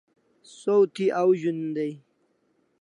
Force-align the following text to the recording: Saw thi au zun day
Saw 0.59 0.81
thi 0.93 1.05
au 1.21 1.31
zun 1.41 1.61
day 1.75 1.93